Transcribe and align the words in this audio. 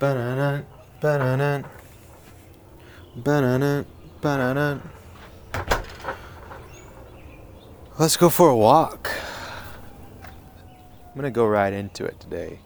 Ba-na-na, 0.00 0.62
ba-na-na, 0.98 1.62
ba-na-na, 3.16 3.84
ba-na-na. 4.22 4.80
Let's 7.98 8.16
go 8.16 8.30
for 8.30 8.48
a 8.48 8.56
walk. 8.56 9.10
I'm 10.24 11.14
gonna 11.14 11.30
go 11.30 11.44
right 11.44 11.74
into 11.74 12.06
it 12.06 12.18
today. 12.18 12.60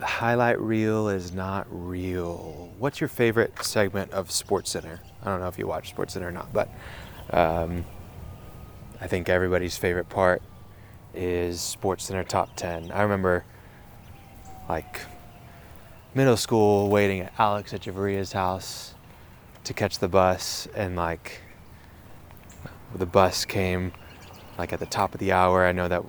The 0.00 0.06
highlight 0.06 0.60
reel 0.60 1.08
is 1.08 1.32
not 1.32 1.68
real. 1.70 2.72
What's 2.80 3.00
your 3.00 3.06
favorite 3.06 3.62
segment 3.62 4.10
of 4.10 4.30
SportsCenter? 4.30 4.98
I 5.22 5.26
don't 5.26 5.38
know 5.38 5.46
if 5.46 5.60
you 5.60 5.68
watch 5.68 5.94
SportsCenter 5.94 6.22
or 6.22 6.32
not, 6.32 6.52
but 6.52 6.68
um, 7.30 7.84
I 9.00 9.06
think 9.06 9.28
everybody's 9.28 9.76
favorite 9.76 10.08
part 10.08 10.42
is 11.14 11.60
SportsCenter 11.80 12.26
Top 12.26 12.56
10. 12.56 12.90
I 12.90 13.02
remember 13.02 13.44
like 14.68 15.02
middle 16.14 16.36
school 16.36 16.90
waiting 16.90 17.20
at 17.20 17.32
Alex 17.38 17.72
Echeverria's 17.72 18.32
house 18.32 18.94
to 19.64 19.72
catch 19.72 19.98
the 19.98 20.08
bus 20.08 20.68
and 20.74 20.96
like 20.96 21.40
the 22.94 23.06
bus 23.06 23.44
came 23.44 23.92
like 24.58 24.72
at 24.72 24.80
the 24.80 24.86
top 24.86 25.14
of 25.14 25.20
the 25.20 25.32
hour. 25.32 25.64
I 25.64 25.72
know 25.72 25.88
that 25.88 26.02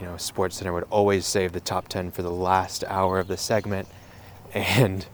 you 0.00 0.06
know 0.06 0.16
Sports 0.16 0.56
Center 0.56 0.72
would 0.72 0.86
always 0.90 1.26
save 1.26 1.52
the 1.52 1.60
top 1.60 1.88
10 1.88 2.10
for 2.10 2.22
the 2.22 2.30
last 2.30 2.82
hour 2.84 3.18
of 3.18 3.28
the 3.28 3.36
segment 3.36 3.88
and 4.54 5.06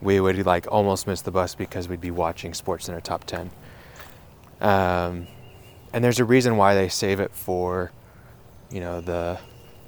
we 0.00 0.20
would 0.20 0.44
like 0.46 0.70
almost 0.70 1.06
miss 1.06 1.22
the 1.22 1.30
bus 1.32 1.54
because 1.54 1.88
we'd 1.88 2.00
be 2.00 2.10
watching 2.10 2.54
Sports 2.54 2.86
Center 2.86 3.00
top 3.00 3.24
10. 3.24 3.50
Um, 4.60 5.26
and 5.92 6.04
there's 6.04 6.20
a 6.20 6.24
reason 6.24 6.56
why 6.56 6.74
they 6.74 6.88
save 6.88 7.18
it 7.18 7.32
for 7.32 7.90
you 8.70 8.80
know 8.80 9.00
the 9.00 9.38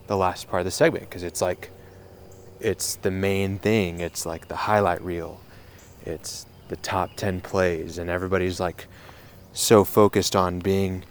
the 0.09 0.17
last 0.17 0.49
part 0.49 0.61
of 0.61 0.65
the 0.65 0.71
segment 0.71 1.05
because 1.05 1.23
it's 1.23 1.41
like 1.41 1.71
it's 2.61 2.97
the 2.97 3.11
main 3.11 3.59
thing. 3.59 4.01
It's 4.01 4.27
like 4.27 4.49
the 4.49 4.57
highlight 4.57 5.03
reel. 5.03 5.41
It's 6.05 6.47
the 6.69 6.77
top 6.77 7.15
10 7.17 7.41
plays, 7.41 7.99
and 7.99 8.11
everybody's 8.11 8.61
like 8.61 8.87
so 9.53 9.85
focused 9.85 10.37
on 10.37 10.59
being 10.59 11.05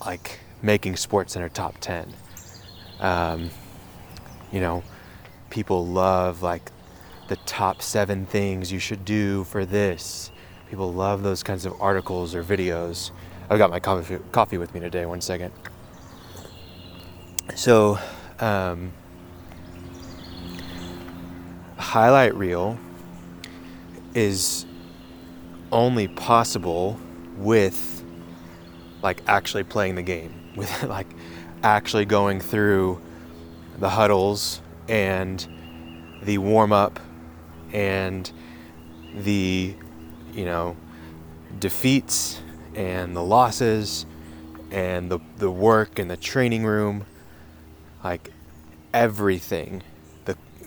like 0.00 0.40
making 0.62 0.96
Sports 0.96 1.34
SportsCenter 1.34 1.52
top 1.52 1.76
10. 1.80 2.12
Um, 3.00 3.50
you 4.52 4.60
know, 4.60 4.82
people 5.50 5.86
love 5.86 6.42
like 6.42 6.70
the 7.28 7.36
top 7.36 7.82
seven 7.82 8.26
things 8.26 8.72
you 8.72 8.78
should 8.78 9.04
do 9.04 9.44
for 9.44 9.64
this. 9.64 10.30
People 10.70 10.92
love 10.92 11.22
those 11.22 11.42
kinds 11.42 11.66
of 11.66 11.74
articles 11.80 12.34
or 12.34 12.42
videos. 12.42 13.10
I've 13.48 13.58
got 13.58 13.70
my 13.70 13.80
coffee, 13.80 14.18
coffee 14.32 14.58
with 14.58 14.74
me 14.74 14.80
today. 14.80 15.06
One 15.06 15.20
second. 15.20 15.52
So, 17.54 17.98
um, 18.40 18.92
highlight 21.96 22.34
reel 22.34 22.78
is 24.12 24.66
only 25.72 26.06
possible 26.08 27.00
with 27.38 28.04
like 29.00 29.22
actually 29.26 29.64
playing 29.64 29.94
the 29.94 30.02
game 30.02 30.30
with 30.56 30.82
like 30.82 31.06
actually 31.62 32.04
going 32.04 32.38
through 32.38 33.00
the 33.78 33.88
huddles 33.88 34.60
and 34.90 35.48
the 36.22 36.36
warm 36.36 36.70
up 36.70 37.00
and 37.72 38.30
the 39.14 39.74
you 40.34 40.44
know 40.44 40.76
defeats 41.58 42.42
and 42.74 43.16
the 43.16 43.22
losses 43.22 44.04
and 44.70 45.10
the 45.10 45.18
the 45.38 45.50
work 45.50 45.98
in 45.98 46.08
the 46.08 46.16
training 46.18 46.62
room. 46.62 47.06
Like 48.04 48.34
everything 48.92 49.82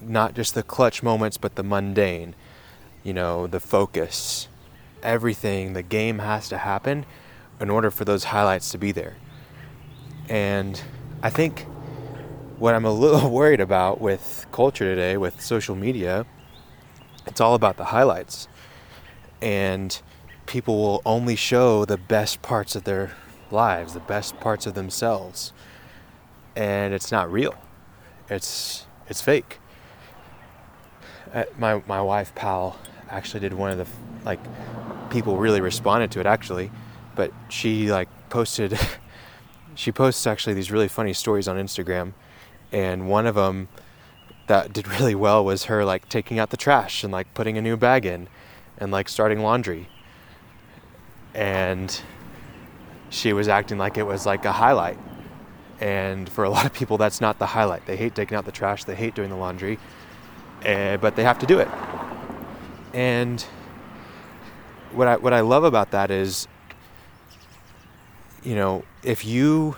not 0.01 0.33
just 0.33 0.55
the 0.55 0.63
clutch 0.63 1.03
moments, 1.03 1.37
but 1.37 1.55
the 1.55 1.63
mundane, 1.63 2.35
you 3.03 3.13
know, 3.13 3.47
the 3.47 3.59
focus, 3.59 4.47
everything. 5.03 5.73
The 5.73 5.83
game 5.83 6.19
has 6.19 6.49
to 6.49 6.57
happen 6.57 7.05
in 7.59 7.69
order 7.69 7.91
for 7.91 8.05
those 8.05 8.25
highlights 8.25 8.69
to 8.71 8.77
be 8.77 8.91
there. 8.91 9.17
And 10.27 10.81
I 11.21 11.29
think 11.29 11.65
what 12.57 12.75
I'm 12.75 12.85
a 12.85 12.91
little 12.91 13.29
worried 13.31 13.61
about 13.61 13.99
with 13.99 14.45
culture 14.51 14.85
today, 14.85 15.17
with 15.17 15.41
social 15.41 15.75
media, 15.75 16.25
it's 17.25 17.41
all 17.41 17.55
about 17.55 17.77
the 17.77 17.85
highlights. 17.85 18.47
And 19.41 19.99
people 20.45 20.77
will 20.77 21.01
only 21.05 21.35
show 21.35 21.85
the 21.85 21.97
best 21.97 22.41
parts 22.41 22.75
of 22.75 22.83
their 22.83 23.11
lives, 23.51 23.93
the 23.93 23.99
best 23.99 24.39
parts 24.39 24.65
of 24.65 24.73
themselves. 24.73 25.53
And 26.55 26.93
it's 26.93 27.11
not 27.11 27.31
real. 27.31 27.55
It's 28.29 28.85
it's 29.07 29.21
fake 29.21 29.59
Uh, 31.33 31.43
my 31.57 31.81
my 31.87 32.01
wife 32.01 32.33
pal 32.33 32.79
actually 33.09 33.39
did 33.39 33.53
one 33.53 33.71
of 33.71 33.77
the 33.77 33.85
like 34.25 34.39
people 35.09 35.37
really 35.37 35.61
responded 35.61 36.11
to 36.11 36.19
it 36.19 36.25
actually, 36.25 36.71
but 37.15 37.31
she 37.49 37.91
like 37.91 38.09
posted 38.29 38.79
she 39.75 39.91
posts 39.91 40.25
actually 40.25 40.53
these 40.53 40.71
really 40.71 40.87
funny 40.87 41.13
stories 41.13 41.47
on 41.47 41.55
Instagram, 41.57 42.13
and 42.71 43.07
one 43.07 43.27
of 43.27 43.35
them 43.35 43.67
that 44.47 44.73
did 44.73 44.87
really 44.99 45.15
well 45.15 45.45
was 45.45 45.65
her 45.65 45.85
like 45.85 46.09
taking 46.09 46.39
out 46.39 46.49
the 46.49 46.57
trash 46.57 47.03
and 47.03 47.13
like 47.13 47.31
putting 47.33 47.57
a 47.57 47.61
new 47.61 47.77
bag 47.77 48.05
in, 48.05 48.27
and 48.77 48.91
like 48.91 49.07
starting 49.07 49.41
laundry. 49.41 49.87
And 51.35 52.01
she 53.11 53.33
was 53.33 53.47
acting 53.47 53.77
like 53.77 53.97
it 53.97 54.03
was 54.03 54.25
like 54.25 54.45
a 54.45 54.51
highlight. 54.51 54.97
And 55.79 56.27
for 56.27 56.43
a 56.43 56.49
lot 56.49 56.65
of 56.65 56.73
people, 56.73 56.97
that's 56.97 57.21
not 57.21 57.39
the 57.39 57.45
highlight. 57.45 57.85
They 57.85 57.95
hate 57.95 58.15
taking 58.15 58.35
out 58.35 58.45
the 58.45 58.51
trash, 58.51 58.83
they 58.83 58.95
hate 58.95 59.13
doing 59.13 59.29
the 59.29 59.35
laundry 59.35 59.77
uh, 60.65 60.97
but 60.97 61.15
they 61.15 61.23
have 61.23 61.39
to 61.39 61.45
do 61.45 61.59
it. 61.59 61.67
And 62.93 63.41
what 64.91 65.07
I 65.07 65.17
what 65.17 65.33
I 65.33 65.41
love 65.41 65.63
about 65.63 65.91
that 65.91 66.11
is, 66.11 66.47
you 68.43 68.55
know, 68.55 68.83
if 69.03 69.25
you 69.25 69.75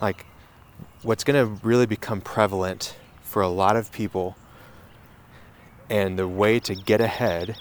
like, 0.00 0.26
what's 1.02 1.24
going 1.24 1.46
to 1.46 1.66
really 1.66 1.86
become 1.86 2.20
prevalent 2.20 2.96
for 3.22 3.42
a 3.42 3.48
lot 3.48 3.76
of 3.76 3.92
people, 3.92 4.36
and 5.88 6.18
the 6.18 6.28
way 6.28 6.58
to 6.60 6.74
get 6.74 7.00
ahead 7.00 7.56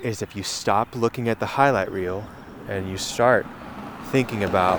is 0.00 0.20
if 0.20 0.36
you 0.36 0.42
stop 0.42 0.94
looking 0.94 1.28
at 1.28 1.40
the 1.40 1.46
highlight 1.46 1.90
reel 1.90 2.24
and 2.68 2.90
you 2.90 2.98
start 2.98 3.46
thinking 4.10 4.44
about 4.44 4.78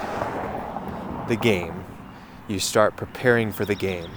the 1.27 1.35
game, 1.35 1.83
you 2.47 2.59
start 2.59 2.95
preparing 2.95 3.51
for 3.51 3.65
the 3.65 3.73
game 3.73 4.09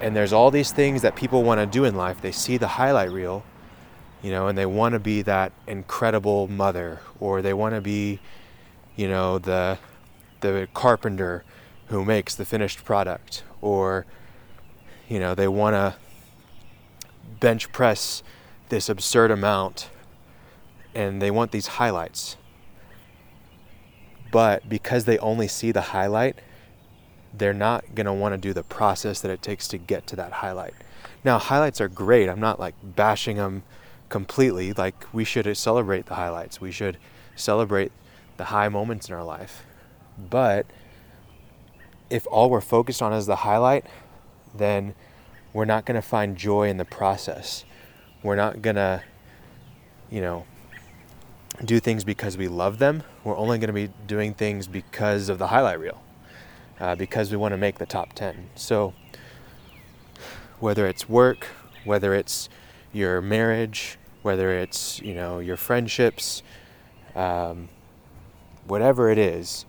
and 0.00 0.14
there's 0.14 0.32
all 0.32 0.50
these 0.50 0.72
things 0.72 1.02
that 1.02 1.16
people 1.16 1.42
want 1.42 1.60
to 1.60 1.66
do 1.66 1.84
in 1.84 1.94
life. 1.94 2.20
They 2.20 2.32
see 2.32 2.56
the 2.56 2.68
highlight 2.68 3.10
reel, 3.10 3.44
you 4.22 4.30
know, 4.30 4.48
and 4.48 4.56
they 4.56 4.66
want 4.66 4.92
to 4.92 4.98
be 4.98 5.22
that 5.22 5.52
incredible 5.66 6.48
mother, 6.48 7.00
or 7.20 7.42
they 7.42 7.54
want 7.54 7.74
to 7.74 7.80
be, 7.80 8.20
you 8.94 9.08
know, 9.08 9.38
the 9.38 9.78
the 10.40 10.68
carpenter 10.74 11.44
who 11.86 12.04
makes 12.04 12.34
the 12.34 12.44
finished 12.44 12.84
product, 12.84 13.42
or 13.60 14.06
you 15.08 15.20
know, 15.20 15.34
they 15.34 15.48
want 15.48 15.74
to 15.74 15.96
bench 17.40 17.72
press 17.72 18.22
this 18.68 18.88
absurd 18.88 19.30
amount, 19.30 19.88
and 20.94 21.22
they 21.22 21.30
want 21.30 21.52
these 21.52 21.66
highlights. 21.66 22.36
But 24.32 24.68
because 24.68 25.04
they 25.04 25.18
only 25.18 25.48
see 25.48 25.70
the 25.70 25.80
highlight, 25.80 26.36
they're 27.38 27.52
not 27.52 27.94
going 27.94 28.06
to 28.06 28.12
want 28.12 28.32
to 28.32 28.38
do 28.38 28.52
the 28.52 28.62
process 28.62 29.20
that 29.20 29.30
it 29.30 29.42
takes 29.42 29.68
to 29.68 29.78
get 29.78 30.06
to 30.08 30.16
that 30.16 30.32
highlight. 30.32 30.74
Now, 31.24 31.38
highlights 31.38 31.80
are 31.80 31.88
great. 31.88 32.28
I'm 32.28 32.40
not 32.40 32.60
like 32.60 32.74
bashing 32.82 33.36
them 33.36 33.62
completely. 34.08 34.72
Like, 34.72 35.12
we 35.12 35.24
should 35.24 35.54
celebrate 35.56 36.06
the 36.06 36.14
highlights, 36.14 36.60
we 36.60 36.72
should 36.72 36.98
celebrate 37.34 37.92
the 38.36 38.44
high 38.44 38.68
moments 38.68 39.08
in 39.08 39.14
our 39.14 39.24
life. 39.24 39.64
But 40.18 40.66
if 42.08 42.26
all 42.28 42.48
we're 42.48 42.60
focused 42.60 43.02
on 43.02 43.12
is 43.12 43.26
the 43.26 43.36
highlight, 43.36 43.86
then 44.54 44.94
we're 45.52 45.64
not 45.64 45.84
going 45.84 45.96
to 45.96 46.06
find 46.06 46.36
joy 46.36 46.68
in 46.68 46.76
the 46.76 46.84
process. 46.84 47.64
We're 48.22 48.36
not 48.36 48.62
going 48.62 48.76
to, 48.76 49.02
you 50.10 50.20
know, 50.20 50.46
do 51.64 51.80
things 51.80 52.04
because 52.04 52.36
we 52.36 52.48
love 52.48 52.78
them. 52.78 53.02
We're 53.24 53.36
only 53.36 53.58
going 53.58 53.68
to 53.68 53.72
be 53.72 53.90
doing 54.06 54.34
things 54.34 54.66
because 54.66 55.28
of 55.28 55.38
the 55.38 55.48
highlight 55.48 55.80
reel 55.80 56.02
uh, 56.80 56.94
because 56.94 57.30
we 57.30 57.36
want 57.36 57.52
to 57.52 57.58
make 57.58 57.78
the 57.78 57.86
top 57.86 58.12
10. 58.12 58.50
So, 58.54 58.94
whether 60.58 60.86
it's 60.86 61.08
work, 61.08 61.48
whether 61.84 62.14
it's 62.14 62.48
your 62.92 63.20
marriage, 63.20 63.98
whether 64.22 64.50
it's 64.58 65.00
you 65.00 65.14
know 65.14 65.38
your 65.38 65.56
friendships, 65.56 66.42
um, 67.14 67.68
whatever 68.66 69.10
it 69.10 69.18
is, 69.18 69.66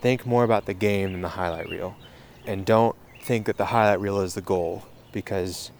think 0.00 0.26
more 0.26 0.44
about 0.44 0.66
the 0.66 0.74
game 0.74 1.12
than 1.12 1.22
the 1.22 1.30
highlight 1.30 1.68
reel, 1.68 1.96
and 2.46 2.66
don't 2.66 2.96
think 3.22 3.46
that 3.46 3.56
the 3.56 3.66
highlight 3.66 4.00
reel 4.00 4.20
is 4.20 4.34
the 4.34 4.40
goal 4.40 4.84
because 5.12 5.70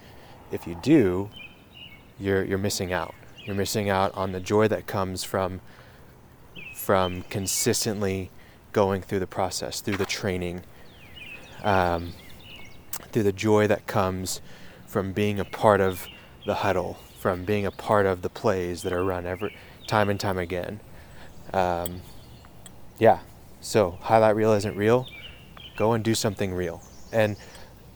if 0.51 0.67
you 0.67 0.77
do, 0.83 1.29
you're 2.19 2.45
you're 2.45 2.59
missing 2.59 2.93
out. 2.93 3.15
You're 3.45 3.55
missing 3.55 3.91
out 3.91 4.15
on 4.15 4.33
the 4.33 4.41
joy 4.41 4.69
that 4.69 4.87
comes 4.87 5.23
from 5.23 5.61
from 6.75 7.23
consistently 7.23 8.31
going 8.77 9.01
through 9.01 9.19
the 9.19 9.27
process, 9.27 9.81
through 9.81 9.97
the 9.97 10.05
training, 10.05 10.61
um, 11.65 12.13
through 13.11 13.23
the 13.23 13.33
joy 13.33 13.67
that 13.67 13.87
comes 13.87 14.43
from 14.87 15.15
being 15.15 15.41
a 15.41 15.47
part 15.47 15.81
of 15.81 16.07
the 16.45 16.57
huddle, 16.57 16.99
from 17.19 17.47
being 17.47 17.65
a 17.65 17.71
part 17.71 18.05
of 18.05 18.21
the 18.21 18.29
plays 18.29 18.83
that 18.83 18.93
are 18.93 19.03
run 19.03 19.25
every 19.25 19.57
time 19.87 20.11
and 20.11 20.21
time 20.21 20.37
again. 20.37 20.79
Um, 21.55 22.03
yeah, 22.99 23.21
so 23.63 23.97
highlight 24.03 24.37
reel 24.37 24.53
isn't 24.53 24.77
real. 24.77 25.07
Go 25.79 25.95
and 25.95 26.05
do 26.05 26.15
something 26.15 26.53
real. 26.53 26.83
And 27.11 27.37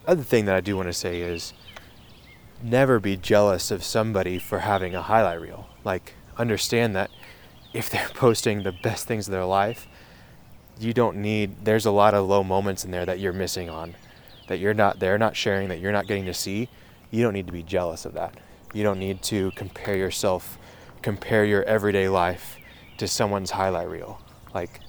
other 0.07 0.23
thing 0.23 0.45
that 0.45 0.55
I 0.55 0.61
do 0.61 0.75
want 0.75 0.87
to 0.87 0.93
say 0.93 1.21
is 1.21 1.53
never 2.59 2.99
be 2.99 3.17
jealous 3.17 3.69
of 3.69 3.83
somebody 3.83 4.39
for 4.39 4.59
having 4.59 4.95
a 4.95 5.03
highlight 5.03 5.41
reel. 5.41 5.67
Like 5.83 6.15
understand 6.39 6.95
that 6.95 7.11
if 7.71 7.87
they're 7.87 8.09
posting 8.15 8.63
the 8.63 8.71
best 8.71 9.05
things 9.05 9.27
of 9.27 9.31
their 9.31 9.45
life, 9.45 9.87
you 10.81 10.93
don't 10.93 11.17
need 11.17 11.65
there's 11.65 11.85
a 11.85 11.91
lot 11.91 12.13
of 12.13 12.27
low 12.27 12.43
moments 12.43 12.83
in 12.85 12.91
there 12.91 13.05
that 13.05 13.19
you're 13.19 13.33
missing 13.33 13.69
on 13.69 13.95
that 14.47 14.57
you're 14.57 14.73
not 14.73 14.99
they're 14.99 15.17
not 15.17 15.35
sharing 15.35 15.69
that 15.69 15.79
you're 15.79 15.91
not 15.91 16.07
getting 16.07 16.25
to 16.25 16.33
see. 16.33 16.69
You 17.09 17.23
don't 17.23 17.33
need 17.33 17.47
to 17.47 17.53
be 17.53 17.63
jealous 17.63 18.05
of 18.05 18.13
that. 18.13 18.35
You 18.73 18.83
don't 18.83 18.99
need 18.99 19.21
to 19.23 19.51
compare 19.51 19.95
yourself 19.95 20.57
compare 21.01 21.45
your 21.45 21.63
everyday 21.63 22.07
life 22.07 22.57
to 22.97 23.07
someone's 23.07 23.51
highlight 23.51 23.89
reel. 23.89 24.21
Like 24.53 24.79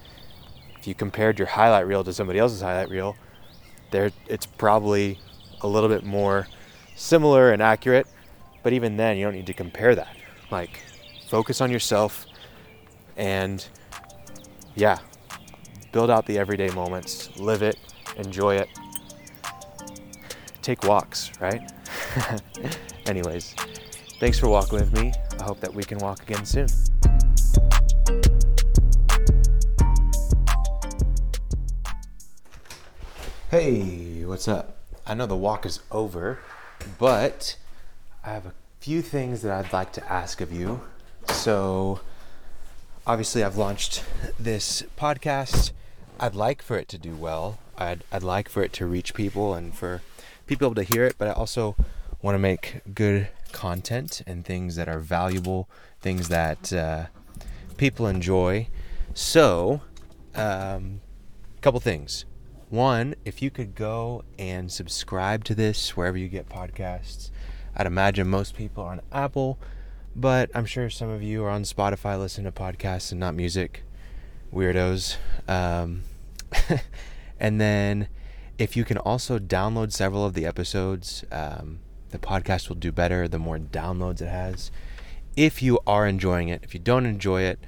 if 0.78 0.86
you 0.86 0.94
compared 0.94 1.38
your 1.38 1.48
highlight 1.48 1.86
reel 1.86 2.04
to 2.04 2.12
somebody 2.12 2.38
else's 2.38 2.60
highlight 2.60 2.90
reel, 2.90 3.16
there 3.90 4.10
it's 4.26 4.46
probably 4.46 5.18
a 5.60 5.68
little 5.68 5.88
bit 5.88 6.04
more 6.04 6.48
similar 6.96 7.52
and 7.52 7.62
accurate, 7.62 8.06
but 8.62 8.72
even 8.72 8.96
then 8.96 9.16
you 9.16 9.24
don't 9.24 9.34
need 9.34 9.46
to 9.46 9.54
compare 9.54 9.94
that. 9.94 10.16
Like 10.50 10.82
focus 11.28 11.60
on 11.60 11.70
yourself 11.70 12.26
and 13.16 13.66
yeah, 14.74 14.98
build 15.92 16.10
out 16.10 16.24
the 16.26 16.38
everyday 16.38 16.70
moments, 16.70 17.28
live 17.38 17.62
it, 17.62 17.78
enjoy 18.16 18.56
it. 18.56 18.68
Take 20.62 20.84
walks, 20.84 21.30
right? 21.38 21.70
Anyways, 23.06 23.54
thanks 24.18 24.38
for 24.38 24.48
walking 24.48 24.78
with 24.78 24.92
me. 24.94 25.12
I 25.38 25.44
hope 25.44 25.60
that 25.60 25.72
we 25.72 25.84
can 25.84 25.98
walk 25.98 26.22
again 26.22 26.46
soon. 26.46 26.68
Hey, 33.50 34.24
what's 34.24 34.48
up? 34.48 34.78
I 35.06 35.12
know 35.12 35.26
the 35.26 35.36
walk 35.36 35.66
is 35.66 35.80
over, 35.90 36.38
but 36.98 37.56
I 38.24 38.30
have 38.30 38.46
a 38.46 38.54
few 38.80 39.02
things 39.02 39.42
that 39.42 39.52
I'd 39.52 39.72
like 39.74 39.92
to 39.92 40.10
ask 40.10 40.40
of 40.40 40.52
you. 40.52 40.80
So, 41.28 42.00
obviously, 43.06 43.44
I've 43.44 43.58
launched 43.58 44.02
this 44.40 44.84
podcast. 44.98 45.72
I'd 46.22 46.36
like 46.36 46.62
for 46.62 46.78
it 46.78 46.86
to 46.90 46.98
do 46.98 47.16
well. 47.16 47.58
I'd, 47.76 48.04
I'd 48.12 48.22
like 48.22 48.48
for 48.48 48.62
it 48.62 48.72
to 48.74 48.86
reach 48.86 49.12
people 49.12 49.54
and 49.54 49.74
for 49.74 50.02
people 50.46 50.72
to 50.72 50.84
hear 50.84 51.04
it, 51.04 51.16
but 51.18 51.26
I 51.26 51.32
also 51.32 51.74
want 52.22 52.36
to 52.36 52.38
make 52.38 52.80
good 52.94 53.28
content 53.50 54.22
and 54.24 54.44
things 54.44 54.76
that 54.76 54.88
are 54.88 55.00
valuable, 55.00 55.68
things 56.00 56.28
that 56.28 56.72
uh, 56.72 57.06
people 57.76 58.06
enjoy. 58.06 58.68
So, 59.14 59.80
a 60.36 60.76
um, 60.76 61.00
couple 61.60 61.80
things. 61.80 62.24
One, 62.70 63.16
if 63.24 63.42
you 63.42 63.50
could 63.50 63.74
go 63.74 64.22
and 64.38 64.70
subscribe 64.70 65.42
to 65.46 65.56
this 65.56 65.96
wherever 65.96 66.16
you 66.16 66.28
get 66.28 66.48
podcasts. 66.48 67.30
I'd 67.74 67.88
imagine 67.88 68.28
most 68.28 68.54
people 68.54 68.84
are 68.84 68.92
on 68.92 69.00
Apple, 69.10 69.58
but 70.14 70.52
I'm 70.54 70.66
sure 70.66 70.88
some 70.88 71.08
of 71.08 71.20
you 71.20 71.42
are 71.44 71.50
on 71.50 71.64
Spotify 71.64 72.16
listening 72.16 72.44
to 72.44 72.52
podcasts 72.52 73.10
and 73.10 73.18
not 73.18 73.34
music. 73.34 73.82
Weirdos. 74.54 75.16
Um, 75.48 76.02
and 77.40 77.60
then 77.60 78.08
if 78.58 78.76
you 78.76 78.84
can 78.84 78.98
also 78.98 79.38
download 79.38 79.92
several 79.92 80.24
of 80.24 80.34
the 80.34 80.46
episodes, 80.46 81.24
um, 81.32 81.80
the 82.10 82.18
podcast 82.18 82.68
will 82.68 82.76
do 82.76 82.92
better 82.92 83.26
the 83.26 83.38
more 83.38 83.58
downloads 83.58 84.20
it 84.20 84.28
has. 84.28 84.70
If 85.36 85.62
you 85.62 85.80
are 85.86 86.06
enjoying 86.06 86.48
it, 86.48 86.60
if 86.62 86.74
you 86.74 86.80
don't 86.80 87.06
enjoy 87.06 87.42
it, 87.42 87.58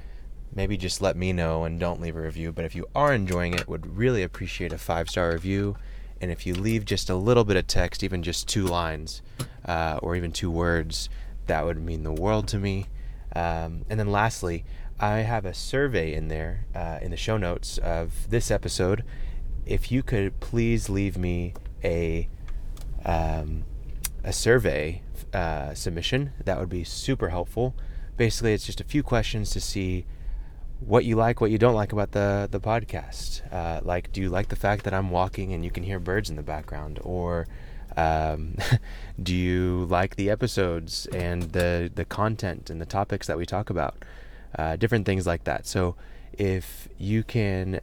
maybe 0.55 0.77
just 0.77 1.01
let 1.01 1.17
me 1.17 1.33
know 1.33 1.65
and 1.65 1.81
don't 1.81 2.01
leave 2.01 2.17
a 2.17 2.21
review. 2.21 2.53
But 2.53 2.65
if 2.65 2.75
you 2.75 2.87
are 2.95 3.13
enjoying 3.13 3.55
it, 3.55 3.69
would 3.69 3.97
really 3.97 4.23
appreciate 4.23 4.73
a 4.73 4.79
five 4.79 5.09
star 5.09 5.33
review. 5.33 5.77
And 6.21 6.31
if 6.31 6.47
you 6.47 6.55
leave 6.55 6.85
just 6.85 7.11
a 7.11 7.17
little 7.17 7.45
bit 7.45 7.57
of 7.57 7.67
text, 7.67 8.03
even 8.03 8.23
just 8.23 8.49
two 8.49 8.65
lines 8.65 9.23
uh, 9.65 9.99
or 10.03 10.15
even 10.15 10.33
two 10.33 10.51
words, 10.51 11.09
that 11.47 11.65
would 11.65 11.83
mean 11.83 12.03
the 12.03 12.13
world 12.13 12.49
to 12.49 12.59
me. 12.59 12.87
Um, 13.35 13.85
and 13.91 13.99
then 13.99 14.13
lastly, 14.13 14.65
I 15.01 15.19
have 15.19 15.45
a 15.45 15.55
survey 15.55 16.15
in 16.15 16.29
there 16.29 16.67
uh, 16.75 16.99
in 17.03 17.11
the 17.11 17.17
show 17.17 17.37
notes 17.37 17.79
of 17.79 18.31
this 18.31 18.51
episode. 18.51 19.05
If 19.67 19.91
you 19.91 20.03
could 20.03 20.39
please 20.41 20.89
leave 20.89 21.19
me 21.19 21.55
a 21.83 22.29
um, 23.05 23.65
a 24.23 24.33
survey 24.33 25.03
uh, 25.33 25.75
submission, 25.75 26.33
that 26.45 26.59
would 26.59 26.69
be 26.69 26.85
super 26.85 27.31
helpful. 27.31 27.75
Basically, 28.17 28.55
it's 28.55 28.65
just 28.65 28.81
a 28.81 28.85
few 28.85 29.03
questions 29.03 29.51
to 29.51 29.61
see 29.61 30.07
what 30.81 31.05
you 31.05 31.17
like, 31.17 31.41
what 31.41 31.51
you 31.51 31.59
don't 31.59 31.75
like 31.75 31.93
about 31.93 32.13
the 32.13 32.49
the 32.51 32.61
podcast. 32.61 33.43
Uh, 33.53 33.81
like, 33.83 34.13
do 34.13 34.21
you 34.21 34.31
like 34.31 34.49
the 34.49 34.57
fact 34.57 34.85
that 34.85 34.95
I'm 34.95 35.11
walking 35.11 35.53
and 35.53 35.65
you 35.65 35.71
can 35.71 35.83
hear 35.83 35.99
birds 35.99 36.31
in 36.31 36.37
the 36.37 36.43
background, 36.43 37.01
or 37.03 37.49
um, 37.97 38.57
do 39.23 39.35
you 39.35 39.87
like 39.91 40.15
the 40.15 40.31
episodes 40.31 41.07
and 41.07 41.43
the 41.53 41.91
the 41.93 42.05
content 42.05 42.71
and 42.71 42.81
the 42.81 42.87
topics 42.87 43.27
that 43.27 43.37
we 43.37 43.45
talk 43.45 43.71
about? 43.71 44.05
Uh, 44.59 44.77
different 44.77 45.07
things 45.07 45.27
like 45.27 45.45
that. 45.45 45.67
So, 45.67 45.97
if 46.33 46.89
you 46.99 47.23
can, 47.23 47.81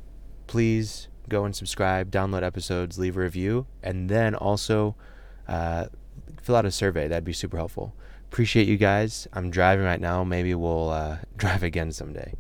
please 0.47 1.07
go 1.29 1.45
and 1.45 1.55
subscribe, 1.55 2.11
download 2.11 2.43
episodes, 2.43 2.99
leave 2.99 3.17
a 3.17 3.21
review, 3.21 3.65
and 3.81 4.09
then 4.09 4.35
also 4.35 4.95
uh, 5.47 5.85
fill 6.41 6.55
out 6.55 6.65
a 6.65 6.71
survey. 6.71 7.07
That'd 7.07 7.23
be 7.23 7.33
super 7.33 7.57
helpful. 7.57 7.93
Appreciate 8.31 8.67
you 8.67 8.77
guys. 8.77 9.27
I'm 9.33 9.49
driving 9.49 9.85
right 9.85 9.99
now. 9.99 10.23
Maybe 10.23 10.53
we'll 10.55 10.89
uh, 10.89 11.17
drive 11.37 11.63
again 11.63 11.91
someday. 11.91 12.33